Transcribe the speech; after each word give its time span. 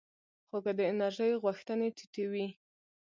خو 0.47 0.57
که 0.65 0.71
د 0.77 0.81
انرژۍ 0.91 1.31
غوښتنې 1.43 1.87
ټیټې 1.97 2.25
وي 2.31 2.47